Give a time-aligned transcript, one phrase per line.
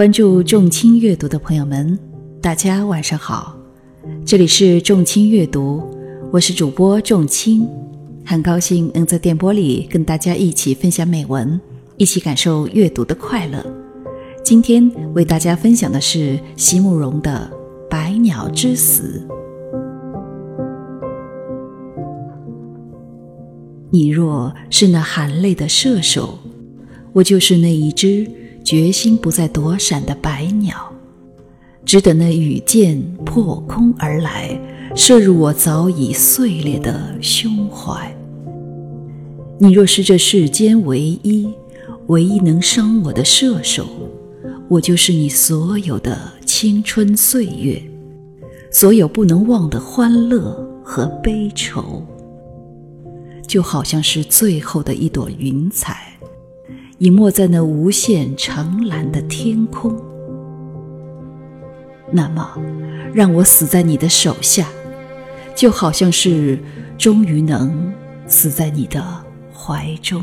[0.00, 1.98] 关注众卿阅读的朋友们，
[2.40, 3.54] 大家晚上好，
[4.24, 5.82] 这里是众卿阅读，
[6.32, 7.68] 我是主播众卿，
[8.24, 11.60] 很高兴能在电波里跟大家一起分享美文，
[11.98, 13.62] 一起感受阅读的快乐。
[14.42, 17.50] 今天为大家分享的是席慕容的
[17.90, 19.22] 《百鸟之死》。
[23.90, 26.38] 你若是那含泪的射手，
[27.12, 28.26] 我就是那一只
[28.70, 30.76] 决心不再躲闪的白鸟，
[31.84, 34.56] 只等那羽箭破空而来，
[34.94, 38.16] 射入我早已碎裂的胸怀。
[39.58, 41.52] 你若是这世间唯一、
[42.06, 43.88] 唯一能伤我的射手，
[44.68, 47.82] 我就是你所有的青春岁月，
[48.70, 52.06] 所有不能忘的欢乐和悲愁。
[53.48, 56.16] 就好像是最后的一朵云彩，
[57.00, 59.98] 隐没在那无限澄蓝的天空。
[62.12, 62.58] 那么，
[63.14, 64.68] 让我死在你的手下，
[65.54, 66.58] 就好像是
[66.98, 67.90] 终于能
[68.26, 69.02] 死在你的
[69.50, 70.22] 怀中。